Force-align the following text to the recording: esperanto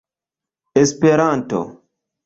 esperanto 0.83 1.61